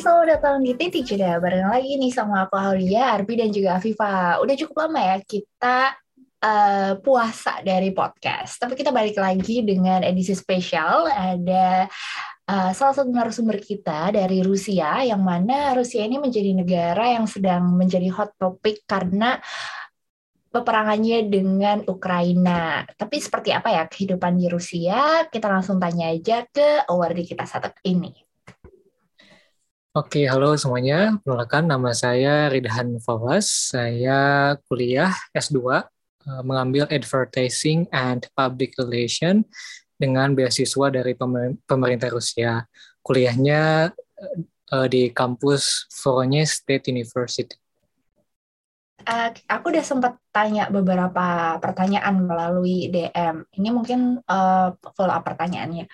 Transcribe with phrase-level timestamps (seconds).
[0.00, 1.36] selamat datang di Titik Jeda.
[1.36, 4.40] Bareng lagi nih sama aku Aulia, Arbi, dan juga Afifa.
[4.40, 5.92] Udah cukup lama ya kita
[6.40, 8.56] uh, puasa dari podcast.
[8.56, 11.04] Tapi kita balik lagi dengan edisi spesial.
[11.04, 11.84] Ada
[12.48, 17.68] uh, salah satu narasumber kita dari Rusia, yang mana Rusia ini menjadi negara yang sedang
[17.76, 19.36] menjadi hot topic karena
[20.48, 22.88] peperangannya dengan Ukraina.
[22.88, 25.28] Tapi seperti apa ya kehidupan di Rusia?
[25.28, 28.29] Kita langsung tanya aja ke award kita saat ini.
[30.00, 31.20] Oke, halo semuanya.
[31.20, 33.76] Perkenalkan nama saya Ridhan Fawaz.
[33.76, 39.44] Saya kuliah S2 eh, mengambil Advertising and Public Relation
[40.00, 41.12] dengan beasiswa dari
[41.68, 42.64] pemerintah Rusia.
[43.04, 43.92] Kuliahnya
[44.72, 47.60] uh, di kampus Voronezh State University.
[49.52, 53.44] Aku udah sempat tanya beberapa pertanyaan melalui DM.
[53.52, 55.84] Ini mungkin uh, follow up pertanyaannya.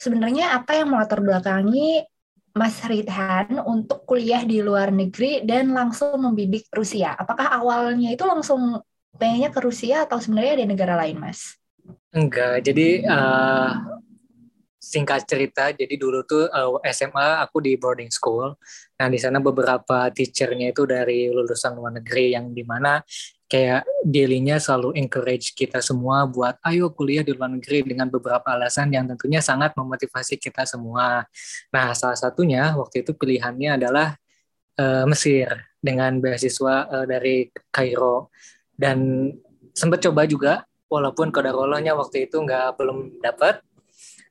[0.00, 2.08] Sebenarnya apa yang melatar belakangi
[2.50, 7.14] Mas Ridhan untuk kuliah di luar negeri dan langsung membidik Rusia.
[7.14, 8.82] Apakah awalnya itu langsung
[9.14, 11.54] pengennya ke Rusia atau sebenarnya ada negara lain, Mas?
[12.10, 14.00] Enggak, jadi uh,
[14.80, 18.58] singkat cerita, jadi dulu tuh uh, eh, SMA aku di boarding school.
[18.98, 22.98] Nah di sana beberapa teachernya itu dari lulusan luar negeri yang di mana
[23.50, 28.94] kayak dailynya selalu encourage kita semua buat ayo kuliah di luar negeri dengan beberapa alasan
[28.94, 31.26] yang tentunya sangat memotivasi kita semua.
[31.74, 34.14] Nah, salah satunya waktu itu pilihannya adalah
[34.78, 35.50] uh, Mesir
[35.82, 38.30] dengan beasiswa uh, dari Kairo
[38.78, 39.28] dan
[39.74, 40.52] sempat coba juga
[40.86, 43.66] walaupun kodarolohnya waktu itu nggak belum dapat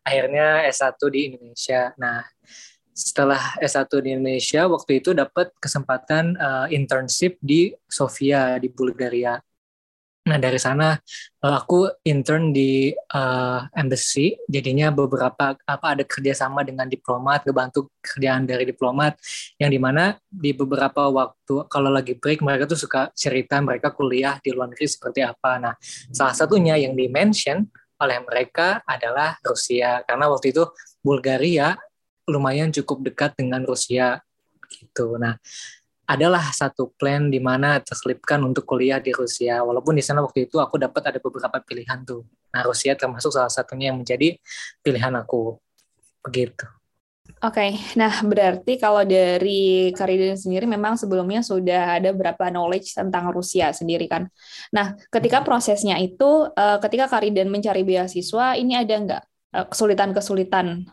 [0.07, 1.91] akhirnya S1 di Indonesia.
[1.99, 2.23] Nah,
[2.99, 9.39] setelah S1 di Indonesia waktu itu dapat kesempatan uh, internship di Sofia di Bulgaria.
[10.27, 10.93] Nah dari sana
[11.41, 18.43] uh, aku intern di uh, embassy, jadinya beberapa apa ada kerjasama dengan diplomat, ngebantu kerjaan
[18.43, 19.15] dari diplomat,
[19.55, 24.35] yang di mana di beberapa waktu kalau lagi break mereka tuh suka cerita mereka kuliah
[24.43, 25.55] di luar negeri seperti apa.
[25.55, 25.73] Nah
[26.11, 27.63] salah satunya yang di mention
[27.99, 30.63] oleh mereka adalah Rusia karena waktu itu
[30.99, 31.79] Bulgaria
[32.29, 34.21] lumayan cukup dekat dengan Rusia
[34.69, 35.17] gitu.
[35.17, 35.35] Nah,
[36.09, 39.61] adalah satu plan di mana terselipkan untuk kuliah di Rusia.
[39.61, 42.25] Walaupun di sana waktu itu aku dapat ada beberapa pilihan tuh.
[42.49, 44.33] Nah, Rusia termasuk salah satunya yang menjadi
[44.81, 45.61] pilihan aku.
[46.25, 46.65] Begitu.
[47.39, 47.71] Oke, okay.
[47.95, 54.11] nah berarti kalau dari Kariden sendiri memang sebelumnya sudah ada berapa knowledge tentang Rusia sendiri
[54.11, 54.27] kan.
[54.75, 59.23] Nah, ketika prosesnya itu, eh, ketika Kariden mencari beasiswa, ini ada nggak
[59.55, 60.89] eh, kesulitan-kesulitan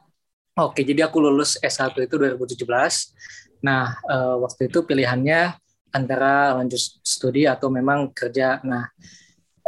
[0.56, 2.64] Oke, jadi aku lulus S1 itu 2017.
[3.60, 5.52] Nah, uh, waktu itu pilihannya
[5.92, 8.64] antara lanjut studi atau memang kerja.
[8.64, 8.88] Nah,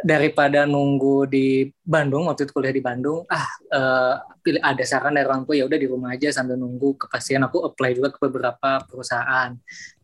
[0.01, 5.29] daripada nunggu di Bandung waktu itu kuliah di Bandung, ah uh, pilih ada saran dari
[5.29, 8.81] orang tua ya udah di rumah aja sambil nunggu kepastian aku apply juga ke beberapa
[8.89, 9.53] perusahaan.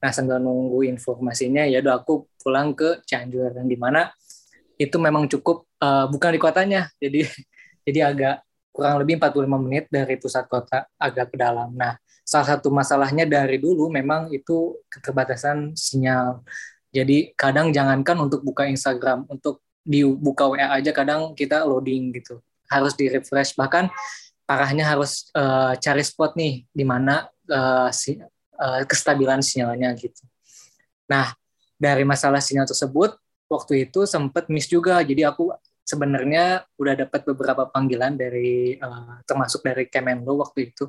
[0.05, 4.13] Nah, sambil nunggu informasinya ya udah aku pulang ke Cianjur di mana
[4.77, 6.93] itu memang cukup uh, bukan di kotanya.
[7.01, 7.25] Jadi
[7.89, 8.45] jadi agak
[8.75, 11.71] kurang lebih 45 menit dari pusat kota agak ke dalam.
[11.79, 11.95] Nah,
[12.27, 16.43] salah satu masalahnya dari dulu memang itu keterbatasan sinyal.
[16.91, 22.43] Jadi kadang jangankan untuk buka Instagram, untuk dibuka WA aja kadang kita loading gitu.
[22.67, 23.87] Harus di refresh bahkan
[24.43, 28.19] parahnya harus uh, cari spot nih di mana uh, si,
[28.59, 30.27] uh, kestabilan sinyalnya gitu.
[31.07, 31.31] Nah,
[31.79, 33.15] dari masalah sinyal tersebut
[33.47, 34.99] waktu itu sempat miss juga.
[35.05, 40.89] Jadi aku sebenarnya udah dapat beberapa panggilan dari uh, termasuk dari Kemenlo waktu itu.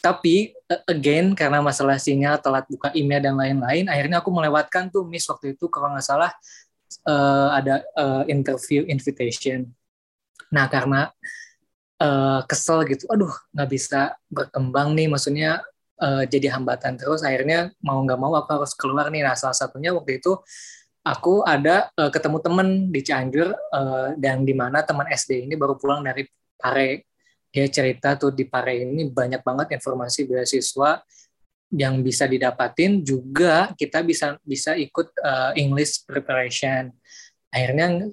[0.00, 5.04] Tapi uh, again karena masalah sinyal telat buka email dan lain-lain, akhirnya aku melewatkan tuh
[5.04, 6.32] miss waktu itu kalau nggak salah
[7.04, 9.68] uh, ada uh, interview invitation.
[10.48, 11.12] Nah karena
[12.00, 15.60] uh, kesel gitu, aduh nggak bisa berkembang nih, maksudnya
[16.00, 17.20] uh, jadi hambatan terus.
[17.20, 19.24] Akhirnya mau nggak mau aku harus keluar nih.
[19.24, 20.40] Nah salah satunya waktu itu
[21.06, 25.78] aku ada uh, ketemu temen di Cianjur uh, dan di mana teman SD ini baru
[25.78, 26.26] pulang dari
[26.58, 27.06] Pare.
[27.54, 30.98] Dia cerita tuh di Pare ini banyak banget informasi beasiswa
[31.70, 36.90] yang bisa didapatin juga kita bisa bisa ikut uh, English preparation.
[37.54, 38.10] Akhirnya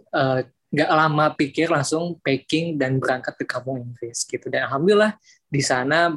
[0.69, 4.53] nggak uh, lama pikir langsung packing dan berangkat ke kampung Inggris gitu.
[4.53, 5.17] Dan alhamdulillah
[5.49, 6.13] di sana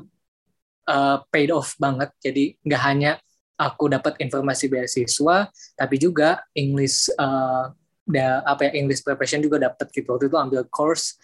[0.92, 2.12] uh, paid off banget.
[2.20, 3.12] Jadi nggak hanya
[3.56, 7.72] aku dapat informasi beasiswa, tapi juga English uh,
[8.06, 10.12] da, apa ya English preparation juga dapat gitu.
[10.14, 11.16] Waktu itu ambil course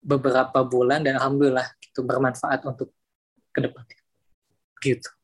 [0.00, 2.92] beberapa bulan dan alhamdulillah itu bermanfaat untuk
[3.52, 3.84] ke depan.
[4.82, 5.15] Gitu.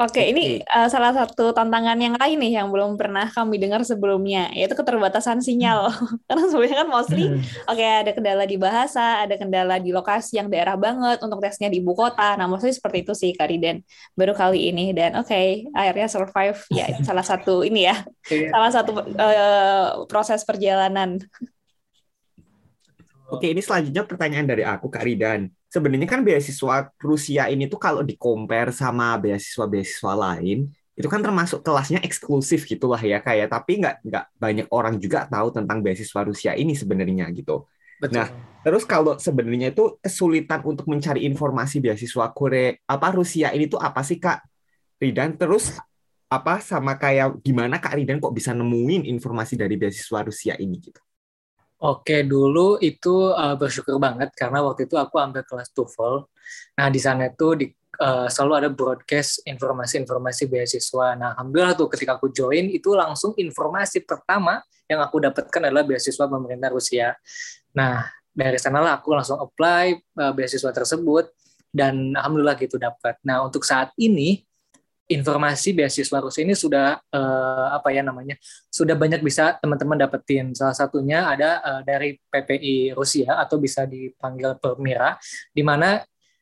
[0.00, 4.48] Oke, ini uh, salah satu tantangan yang lain nih yang belum pernah kami dengar sebelumnya,
[4.56, 5.92] yaitu keterbatasan sinyal.
[6.28, 7.44] Karena sebelumnya kan mostly, hmm.
[7.68, 11.68] oke okay, ada kendala di bahasa, ada kendala di lokasi yang daerah banget untuk tesnya
[11.68, 12.32] di ibu kota.
[12.40, 13.84] Nah, mostly seperti itu sih Kariden
[14.16, 18.00] baru kali ini dan oke, okay, akhirnya survive ya salah satu ini ya,
[18.32, 18.56] iya.
[18.56, 21.20] salah satu uh, proses perjalanan.
[23.30, 28.02] Oke, ini selanjutnya pertanyaan dari aku Kak Ridan sebenarnya kan beasiswa Rusia ini tuh kalau
[28.02, 30.66] di compare sama beasiswa-beasiswa lain
[30.98, 35.54] itu kan termasuk kelasnya eksklusif gitulah ya kayak tapi nggak nggak banyak orang juga tahu
[35.54, 37.64] tentang beasiswa Rusia ini sebenarnya gitu.
[38.02, 38.20] Betul.
[38.20, 38.28] Nah
[38.66, 44.02] terus kalau sebenarnya itu kesulitan untuk mencari informasi beasiswa Korea apa Rusia ini tuh apa
[44.04, 44.44] sih kak
[45.00, 45.72] Ridan terus
[46.28, 51.00] apa sama kayak gimana kak Ridan kok bisa nemuin informasi dari beasiswa Rusia ini gitu?
[51.80, 56.28] Oke, dulu itu uh, bersyukur banget karena waktu itu aku ambil kelas TOEFL.
[56.76, 57.72] Nah, di sana itu di,
[58.04, 61.16] uh, selalu ada broadcast informasi-informasi beasiswa.
[61.16, 64.60] Nah, alhamdulillah tuh ketika aku join itu langsung informasi pertama
[64.92, 67.16] yang aku dapatkan adalah beasiswa pemerintah Rusia.
[67.72, 71.32] Nah, dari sanalah aku langsung apply uh, beasiswa tersebut
[71.72, 73.16] dan alhamdulillah gitu dapat.
[73.24, 74.44] Nah, untuk saat ini
[75.10, 78.38] informasi beasiswa Rusia ini sudah uh, apa ya namanya
[78.70, 80.54] sudah banyak bisa teman-teman dapetin.
[80.54, 85.18] Salah satunya ada uh, dari PPI Rusia atau bisa dipanggil Permira
[85.50, 85.98] di mana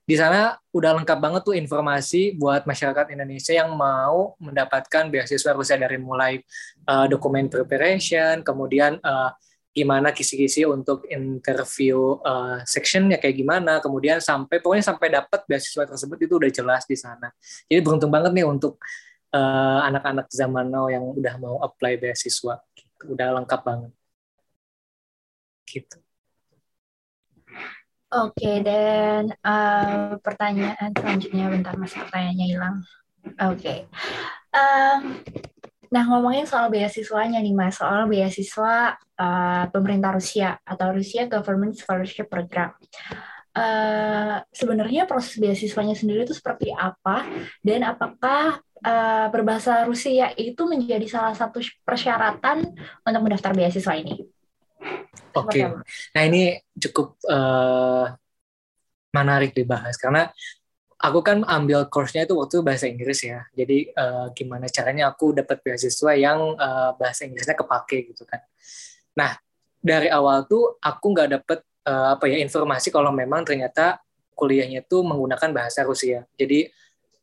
[0.09, 5.77] di sana udah lengkap banget tuh informasi buat masyarakat Indonesia yang mau mendapatkan beasiswa Rusia
[5.77, 6.41] dari mulai
[6.89, 9.33] uh, dokumen preparation kemudian uh,
[9.79, 16.19] gimana kisi-kisi untuk interview uh, sectionnya kayak gimana, kemudian sampai pokoknya sampai dapat beasiswa tersebut
[16.27, 17.31] itu udah jelas di sana.
[17.71, 18.83] Jadi beruntung banget nih untuk
[19.31, 23.15] uh, anak-anak zaman now yang udah mau apply beasiswa, gitu.
[23.15, 23.93] udah lengkap banget.
[25.69, 25.99] Gitu.
[28.09, 32.77] Oke, dan uh, pertanyaan selanjutnya bentar mas pertanyaannya hilang.
[33.45, 33.79] Oke, okay.
[34.57, 35.21] um,
[35.89, 42.29] Nah, ngomongin soal beasiswanya nih, Mas, soal beasiswa uh, pemerintah Rusia atau Rusia Government Scholarship
[42.29, 42.77] Program.
[43.59, 47.27] Uh, sebenarnya proses beasiswanya sendiri itu seperti apa
[47.59, 52.71] dan apakah uh, berbahasa Rusia itu menjadi salah satu persyaratan
[53.03, 54.23] untuk mendaftar beasiswa ini?
[55.35, 55.65] Oke, okay.
[56.15, 58.15] nah ini cukup uh,
[59.11, 60.31] menarik dibahas karena
[60.99, 63.47] aku kan ambil course-nya itu waktu bahasa Inggris ya.
[63.55, 68.43] Jadi uh, gimana caranya aku dapat beasiswa yang uh, bahasa Inggrisnya kepake gitu kan.
[69.15, 69.39] Nah,
[69.79, 74.03] dari awal tuh aku nggak dapet uh, apa ya informasi kalau memang ternyata
[74.35, 76.27] kuliahnya itu menggunakan bahasa Rusia.
[76.35, 76.67] Jadi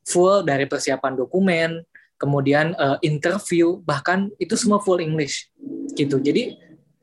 [0.07, 1.83] full dari persiapan dokumen,
[2.15, 5.51] kemudian uh, interview, bahkan itu semua full English
[5.99, 6.19] gitu.
[6.19, 6.55] Jadi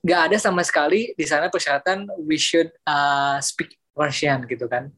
[0.03, 4.91] nggak ada sama sekali di sana persyaratan we should uh, speak Russian gitu kan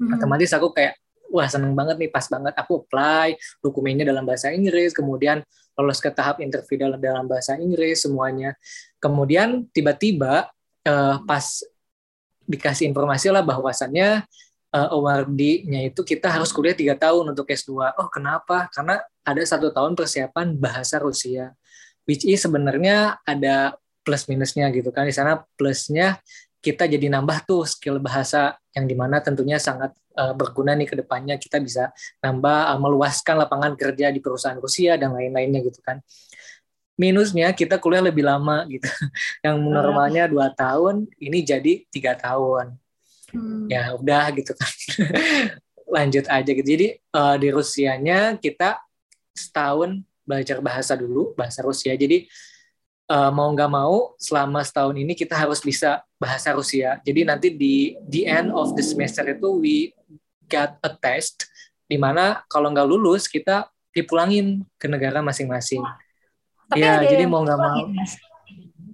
[0.00, 0.16] hmm.
[0.16, 0.96] otomatis aku kayak
[1.30, 5.40] wah seneng banget nih pas banget aku apply dokumennya dalam bahasa Inggris kemudian
[5.80, 8.52] lolos ke tahap interview dalam dalam bahasa Inggris semuanya.
[9.00, 10.52] Kemudian tiba-tiba
[10.84, 11.64] uh, pas
[12.44, 14.26] dikasih informasi lah bahwasannya
[14.74, 18.68] uh, awardee-nya itu kita harus kuliah tiga tahun untuk S2 oh kenapa?
[18.74, 21.54] Karena ada satu tahun persiapan bahasa Rusia
[22.04, 25.06] which is sebenarnya ada plus minusnya gitu kan.
[25.06, 26.18] Di sana plusnya
[26.60, 30.96] kita jadi nambah tuh skill bahasa yang di mana tentunya sangat uh, berguna nih ke
[31.00, 31.88] depannya kita bisa
[32.20, 36.04] nambah uh, meluaskan lapangan kerja di perusahaan Rusia dan lain-lainnya gitu kan.
[37.00, 38.84] Minusnya kita kuliah lebih lama gitu.
[39.44, 42.76] Yang normalnya dua tahun ini jadi tiga tahun.
[43.32, 43.66] Hmm.
[43.72, 44.72] Ya udah gitu kan.
[45.96, 46.68] Lanjut aja gitu.
[46.68, 48.84] Jadi uh, di Rusianya kita
[49.32, 51.96] setahun belajar bahasa dulu bahasa Rusia.
[51.96, 52.28] Jadi
[53.08, 57.00] uh, mau nggak mau selama setahun ini kita harus bisa bahasa Rusia.
[57.00, 59.76] Jadi nanti di the end of the semester itu we
[60.50, 61.46] get a test
[61.86, 65.82] di mana kalau nggak lulus kita dipulangin ke negara masing-masing.
[66.74, 67.86] Ya, jadi mau nggak mau.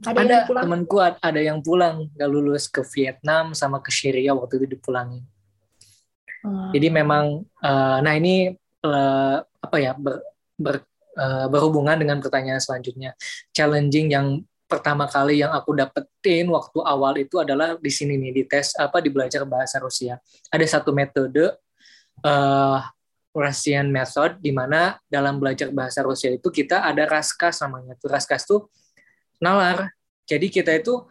[0.07, 4.77] Ada, ada temanku ada yang pulang nggak lulus ke Vietnam sama ke Syria waktu itu
[4.77, 5.25] dipulangin.
[6.45, 6.71] Hmm.
[6.71, 8.55] Jadi memang, uh, nah ini
[8.87, 10.23] uh, apa ya ber,
[10.55, 10.85] ber
[11.19, 13.19] uh, berhubungan dengan pertanyaan selanjutnya.
[13.51, 14.27] Challenging yang
[14.67, 18.99] pertama kali yang aku dapetin waktu awal itu adalah di sini nih di tes apa
[18.99, 20.19] di belajar bahasa Rusia.
[20.51, 21.55] Ada satu metode
[22.27, 22.79] uh,
[23.31, 27.95] Russian method di mana dalam belajar bahasa Rusia itu kita ada raskas namanya.
[27.99, 28.67] Tuh raskas tuh
[29.39, 29.91] nalar.
[30.27, 31.07] Jadi kita itu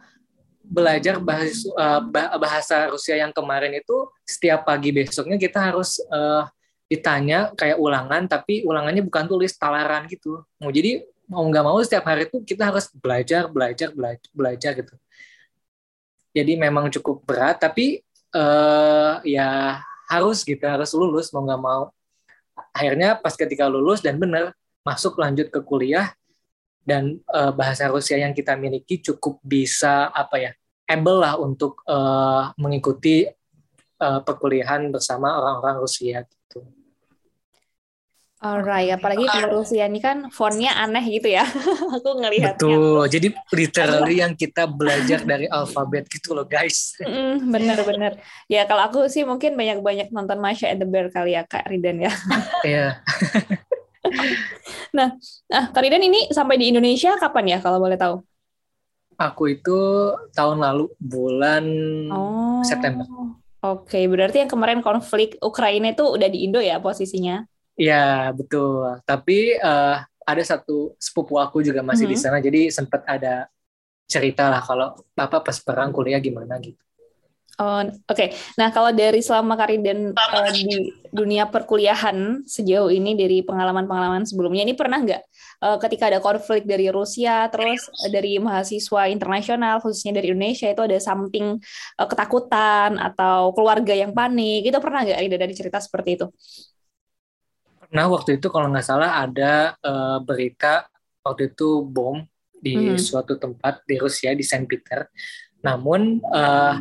[0.66, 2.02] belajar bahasa uh,
[2.36, 6.44] bahasa Rusia yang kemarin itu setiap pagi besoknya kita harus uh,
[6.90, 12.06] ditanya kayak ulangan tapi ulangannya bukan tulis talaran gitu mau jadi mau nggak mau setiap
[12.06, 14.94] hari itu kita harus belajar belajar belajar belajar gitu
[16.36, 18.02] jadi memang cukup berat tapi
[18.34, 21.90] uh, ya harus gitu harus lulus mau nggak mau
[22.70, 24.54] akhirnya pas ketika lulus dan benar
[24.86, 26.14] masuk lanjut ke kuliah
[26.86, 30.50] dan uh, bahasa Rusia yang kita miliki cukup bisa apa ya
[30.86, 33.26] able lah untuk uh, mengikuti
[33.98, 36.22] uh, perkuliahan bersama orang-orang Rusia.
[38.46, 41.42] Alright, apalagi kalau Rusia ini kan fontnya aneh gitu ya.
[41.98, 42.54] Aku ngelihatnya.
[42.54, 43.02] Betul.
[43.10, 46.94] Jadi literally yang kita belajar dari alfabet gitu loh, guys.
[47.02, 48.22] Mm, bener-bener.
[48.46, 52.06] Ya kalau aku sih mungkin banyak-banyak nonton Masha and the Bear kali ya, Kak Ridan
[52.06, 52.12] ya.
[52.66, 53.02] Iya.
[54.96, 55.18] nah,
[55.50, 58.22] nah, Kak Ridan ini sampai di Indonesia kapan ya kalau boleh tahu?
[59.18, 59.78] Aku itu
[60.36, 61.64] tahun lalu bulan
[62.14, 62.62] oh.
[62.62, 63.08] September.
[63.64, 67.42] Oke, okay, berarti yang kemarin konflik Ukraina itu udah di Indo ya posisinya?
[67.76, 69.04] Iya betul.
[69.04, 72.12] Tapi uh, ada satu sepupu aku juga masih hmm.
[72.12, 73.46] di sana, jadi sempat ada
[74.10, 76.78] cerita lah kalau apa pas perang kuliah gimana gitu.
[77.56, 78.28] Oh, Oke, okay.
[78.60, 84.76] nah kalau dari selama Kariden uh, di dunia perkuliahan sejauh ini dari pengalaman-pengalaman sebelumnya, ini
[84.76, 85.22] pernah nggak
[85.64, 91.00] uh, ketika ada konflik dari Rusia, terus dari mahasiswa internasional, khususnya dari Indonesia itu ada
[91.00, 91.56] something
[91.96, 96.28] uh, ketakutan atau keluarga yang panik, itu pernah nggak Rida dari cerita seperti itu?
[97.94, 100.86] Nah waktu itu kalau nggak salah ada uh, berita
[101.22, 102.22] waktu itu bom
[102.56, 102.98] di hmm.
[102.98, 105.06] suatu tempat di Rusia di Saint Peter.
[105.62, 106.74] Namun uh,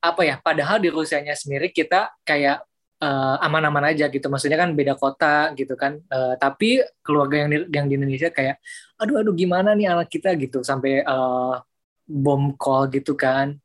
[0.00, 0.36] apa ya?
[0.40, 2.64] Padahal di Rusianya sendiri kita kayak
[3.00, 4.28] uh, aman-aman aja gitu.
[4.28, 6.00] Maksudnya kan beda kota gitu kan.
[6.08, 8.60] Uh, tapi keluarga yang di, yang di Indonesia kayak,
[9.00, 11.60] aduh aduh gimana nih anak kita gitu sampai uh,
[12.04, 13.56] bom call gitu kan.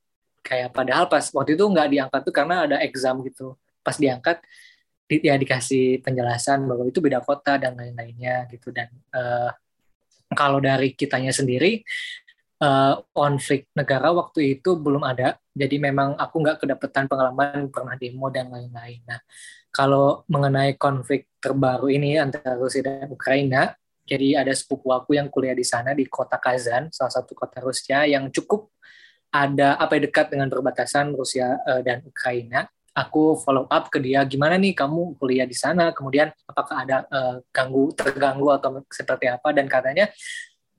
[0.45, 3.55] Kayak padahal pas waktu itu nggak diangkat tuh karena ada exam gitu.
[3.81, 4.41] Pas diangkat
[5.05, 8.73] di, ya dikasih penjelasan bahwa itu beda kota dan lain-lainnya gitu.
[8.73, 9.49] Dan uh,
[10.33, 11.85] kalau dari kitanya sendiri
[12.61, 15.37] uh, konflik negara waktu itu belum ada.
[15.55, 18.99] Jadi memang aku nggak kedapetan pengalaman pernah demo dan lain-lain.
[19.07, 19.21] Nah
[19.71, 25.57] kalau mengenai konflik terbaru ini antara Rusia dan Ukraina jadi ada sepupu aku yang kuliah
[25.57, 28.69] di sana di kota Kazan salah satu kota Rusia yang cukup
[29.33, 34.23] ada apa ya, dekat dengan perbatasan Rusia uh, dan Ukraina aku follow up ke dia
[34.23, 35.91] gimana nih kamu kuliah di sana?
[35.91, 39.51] Kemudian apakah ada uh, ganggu terganggu atau seperti apa?
[39.51, 40.07] Dan katanya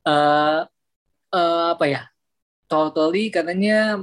[0.08, 0.64] uh,
[1.36, 2.02] uh, apa ya
[2.66, 4.00] totally katanya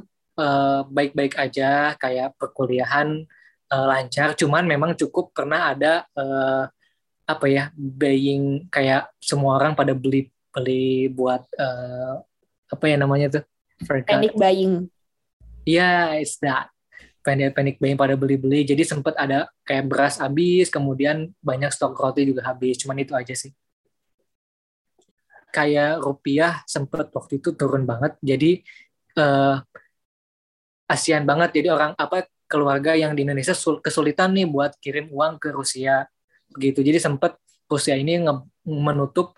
[0.89, 3.25] baik-baik uh, aja kayak perkuliahan
[3.73, 4.37] uh, lancar.
[4.37, 6.69] Cuman memang cukup pernah ada uh,
[7.25, 12.21] apa ya buying kayak semua orang pada beli beli buat uh,
[12.69, 13.43] apa ya namanya tuh?
[14.05, 14.85] Panic buying.
[15.63, 16.72] Yeah it's that
[17.23, 18.67] panic panic buying pada beli-beli.
[18.67, 22.77] Jadi sempat ada kayak beras habis kemudian banyak stok roti juga habis.
[22.83, 23.51] Cuman itu aja sih.
[25.55, 28.19] Kayak rupiah sempat waktu itu turun banget.
[28.19, 28.61] Jadi
[29.17, 29.57] uh,
[30.91, 31.63] asian banget.
[31.63, 36.05] Jadi orang apa keluarga yang di Indonesia kesulitan nih buat kirim uang ke Rusia.
[36.51, 38.21] Begitu jadi sempat Rusia ini
[38.67, 39.33] menutup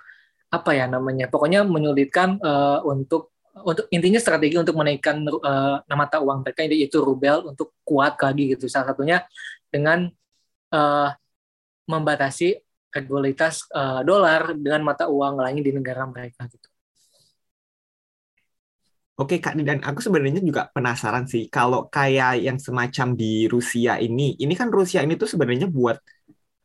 [0.52, 6.44] apa ya namanya pokoknya menyulitkan uh, untuk untuk intinya strategi untuk menaikkan uh, mata uang
[6.44, 9.24] mereka yaitu rubel untuk kuat lagi gitu salah satunya
[9.72, 10.12] dengan
[10.76, 11.10] uh,
[11.88, 12.60] membatasi
[12.92, 16.68] kredibilitas uh, dolar dengan mata uang lain di negara mereka gitu.
[19.16, 24.36] Oke Kak dan aku sebenarnya juga penasaran sih kalau kayak yang semacam di Rusia ini,
[24.36, 25.96] ini kan Rusia ini tuh sebenarnya buat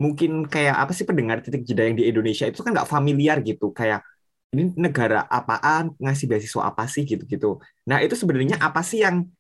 [0.03, 3.71] mungkin kayak apa sih pendengar titik jeda yang di Indonesia itu kan nggak familiar gitu
[3.71, 4.03] kayak
[4.51, 7.63] ini negara apaan, ngasih beasiswa apa sih gitu-gitu.
[7.87, 9.31] Nah, itu sebenarnya apa sih yang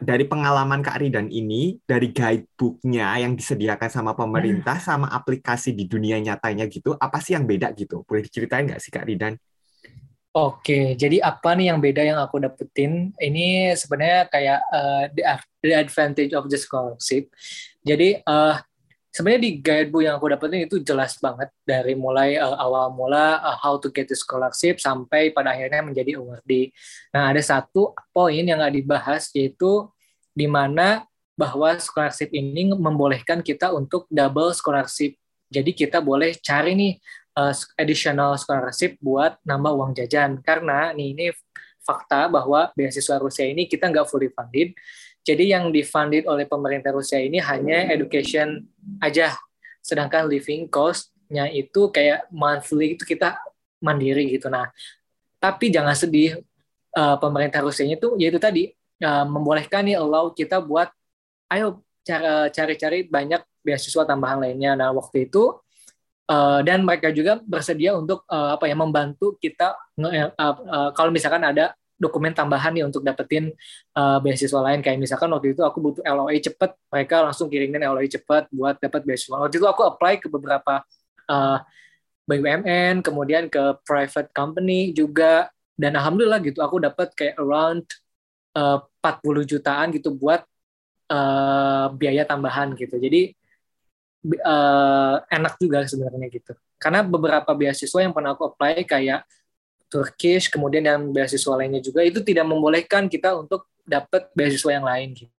[0.00, 6.16] dari pengalaman Kak Ridan ini, dari guidebooknya yang disediakan sama pemerintah, sama aplikasi di dunia
[6.20, 8.04] nyatanya gitu, apa sih yang beda gitu?
[8.04, 9.36] Boleh diceritain nggak sih Kak Ridan?
[10.36, 13.16] Oke, jadi apa nih yang beda yang aku dapetin?
[13.16, 15.24] Ini sebenarnya kayak uh, the,
[15.64, 17.32] the advantage of the scholarship.
[17.80, 18.60] Jadi uh,
[19.16, 23.56] sebenarnya di guidebook yang aku dapetin itu jelas banget dari mulai uh, awal mula uh,
[23.56, 26.68] how to get the scholarship sampai pada akhirnya menjadi awardee.
[27.16, 29.88] Nah, ada satu poin yang nggak dibahas yaitu
[30.36, 35.16] di mana bahwa scholarship ini membolehkan kita untuk double scholarship.
[35.48, 36.92] Jadi kita boleh cari nih
[37.40, 41.26] uh, additional scholarship buat nambah uang jajan karena nih ini
[41.80, 44.76] fakta bahwa beasiswa Rusia ini kita nggak fully funded
[45.26, 48.62] jadi yang difunded oleh pemerintah Rusia ini hanya education
[49.02, 49.34] aja,
[49.82, 53.34] sedangkan living cost-nya itu kayak monthly itu kita
[53.82, 54.46] mandiri gitu.
[54.46, 54.70] Nah,
[55.42, 56.38] tapi jangan sedih,
[56.94, 58.70] uh, pemerintah Rusia itu yaitu tadi
[59.02, 60.94] uh, membolehkan nih allow kita buat,
[61.50, 61.82] ayo
[62.54, 64.78] cari-cari banyak beasiswa tambahan lainnya.
[64.78, 65.58] Nah, waktu itu
[66.30, 69.74] uh, dan mereka juga bersedia untuk apa ya membantu kita
[70.94, 73.52] kalau misalkan ada dokumen tambahan nih untuk dapetin
[73.96, 74.84] uh, beasiswa lain.
[74.84, 79.02] Kayak misalkan waktu itu aku butuh LOA cepet mereka langsung kirimin LOA cepet buat dapat
[79.02, 79.40] beasiswa.
[79.40, 80.84] Waktu itu aku apply ke beberapa
[81.28, 81.58] uh,
[82.28, 85.48] BUMN kemudian ke private company juga.
[85.76, 87.84] Dan alhamdulillah gitu aku dapat kayak around
[88.56, 90.40] uh, 40 jutaan gitu buat
[91.12, 92.96] uh, biaya tambahan gitu.
[92.96, 93.36] Jadi
[94.24, 96.52] uh, enak juga sebenarnya gitu.
[96.76, 99.24] Karena beberapa beasiswa yang pernah aku apply kayak
[99.86, 105.14] Turkish, kemudian yang beasiswa lainnya juga itu tidak membolehkan kita untuk dapat beasiswa yang lain
[105.14, 105.30] gitu.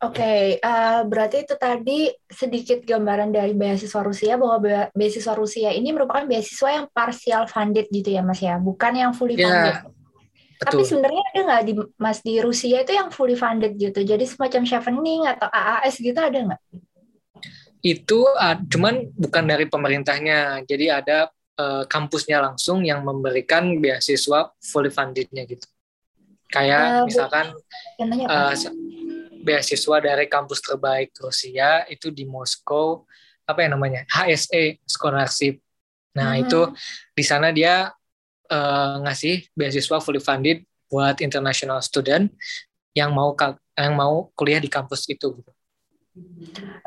[0.00, 5.76] Oke, okay, uh, eh, berarti itu tadi sedikit gambaran dari beasiswa Rusia bahwa beasiswa Rusia
[5.76, 9.44] ini merupakan beasiswa yang partial funded gitu ya Mas ya, bukan yang fully yeah.
[9.44, 9.76] funded.
[10.56, 10.64] Betul.
[10.72, 14.00] Tapi sebenarnya ada nggak di Mas di Rusia itu yang fully funded gitu?
[14.00, 16.60] Jadi semacam chevening atau AAS gitu ada nggak?
[17.80, 20.64] Itu uh, cuman bukan dari pemerintahnya.
[20.68, 25.66] Jadi ada uh, kampusnya langsung yang memberikan beasiswa fully fundednya gitu.
[26.50, 27.46] Kayak uh, misalkan
[28.26, 28.54] uh,
[29.40, 33.08] beasiswa dari kampus terbaik Rusia itu di Moskow
[33.48, 35.58] apa yang namanya HSE scholarship.
[36.14, 36.42] Nah, hmm.
[36.46, 36.60] itu
[37.14, 37.90] di sana dia
[38.50, 42.30] uh, ngasih beasiswa fully funded buat international student
[42.94, 43.34] yang mau
[43.78, 45.38] yang mau kuliah di kampus itu.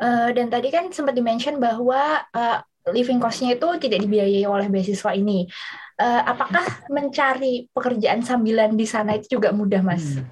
[0.00, 2.58] Uh, dan tadi kan sempat dimention bahwa uh,
[2.90, 5.48] living cost-nya itu tidak dibiayai oleh beasiswa ini.
[5.94, 10.18] Uh, apakah mencari pekerjaan sambilan di sana itu juga mudah, Mas?
[10.18, 10.26] Hmm.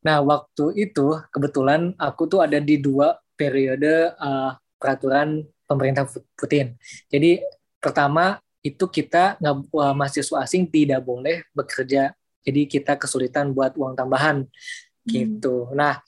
[0.00, 6.78] Nah, waktu itu kebetulan aku tuh ada di dua periode uh, peraturan pemerintah Putin.
[7.10, 7.42] Jadi
[7.82, 12.10] pertama itu kita uh, mahasiswa asing tidak boleh bekerja
[12.42, 15.06] jadi kita kesulitan buat uang tambahan hmm.
[15.06, 16.02] gitu nah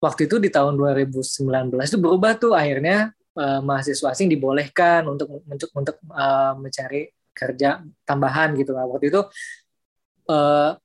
[0.00, 5.70] waktu itu di tahun 2019 itu berubah tuh akhirnya uh, mahasiswa asing dibolehkan untuk untuk
[5.72, 9.20] untuk uh, mencari kerja tambahan gitu nah waktu itu
[10.28, 10.76] uh,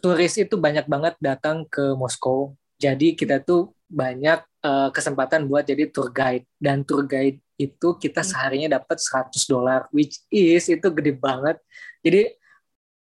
[0.00, 5.88] turis itu banyak banget datang ke Moskow jadi kita tuh banyak uh, kesempatan buat jadi
[5.92, 8.28] tour guide dan tour guide itu kita hmm.
[8.28, 11.56] seharinya dapat 100 dolar which is itu gede banget
[12.04, 12.34] jadi.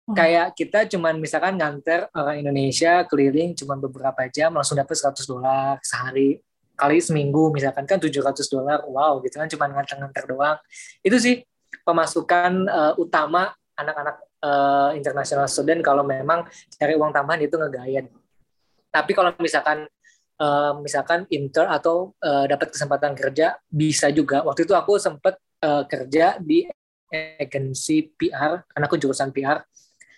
[0.07, 5.75] Kayak kita cuman misalkan nganter orang Indonesia keliling cuma beberapa jam langsung dapat 100 dolar
[5.83, 6.39] sehari
[6.79, 10.57] kali seminggu misalkan kan 700 dolar wow gitu kan cuma nganter-nganter doang
[11.03, 11.35] itu sih
[11.83, 16.47] pemasukan uh, utama anak-anak uh, international student kalau memang
[16.79, 18.07] cari uang tambahan itu ngegayat
[18.93, 19.91] tapi kalau misalkan
[20.41, 24.45] uh, misalkan inter atau uh, dapat kesempatan kerja bisa juga.
[24.45, 26.65] Waktu itu aku sempat uh, kerja di
[27.13, 29.63] agensi PR karena aku jurusan PR.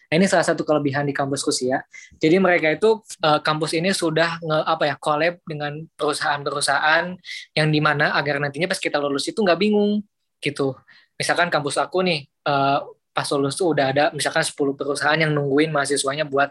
[0.09, 1.85] Nah, ini salah satu kelebihan di kampus Rusia.
[2.17, 7.13] Jadi mereka itu uh, kampus ini sudah nge, apa ya collab dengan perusahaan-perusahaan
[7.53, 10.01] yang di mana agar nantinya pas kita lulus itu nggak bingung
[10.41, 10.73] gitu.
[11.13, 12.81] Misalkan kampus aku nih uh,
[13.13, 16.49] pas lulus tuh udah ada misalkan 10 perusahaan yang nungguin mahasiswanya buat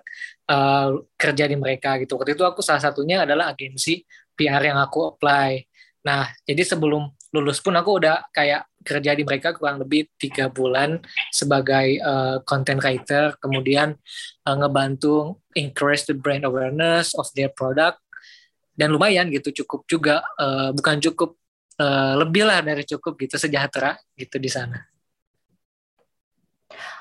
[0.55, 2.15] uh, kerja di mereka gitu.
[2.15, 4.07] Waktu itu aku salah satunya adalah agensi
[4.39, 5.59] PR yang aku apply.
[6.07, 10.97] Nah, jadi sebelum lulus pun aku udah kayak kerja di mereka kurang lebih tiga bulan
[11.29, 13.93] sebagai uh, content writer, kemudian
[14.49, 18.01] uh, ngebantu increase the brand awareness of their product.
[18.73, 21.37] Dan lumayan gitu cukup juga uh, bukan cukup
[21.83, 24.79] uh, lebih lah dari cukup gitu sejahtera gitu di sana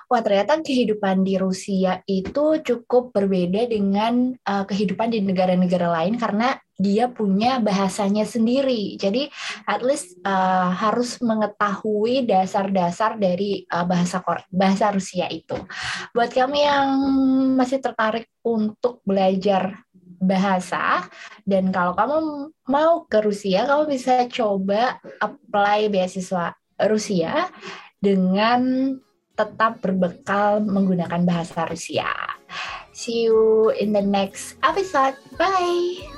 [0.08, 6.56] wah ternyata kehidupan di Rusia itu cukup berbeda dengan uh, kehidupan di negara-negara lain karena
[6.78, 8.96] dia punya bahasanya sendiri.
[8.96, 9.28] Jadi
[9.66, 14.22] at least uh, harus mengetahui dasar-dasar dari uh, bahasa
[14.54, 15.58] bahasa Rusia itu.
[16.14, 16.90] Buat kami yang
[17.58, 19.84] masih tertarik untuk belajar
[20.18, 21.06] bahasa
[21.46, 22.18] dan kalau kamu
[22.66, 26.58] mau ke Rusia kamu bisa coba apply beasiswa
[26.90, 27.50] Rusia
[28.02, 28.94] dengan
[29.38, 32.10] tetap berbekal menggunakan bahasa Rusia.
[32.92, 35.14] See you in the next episode.
[35.38, 36.17] Bye.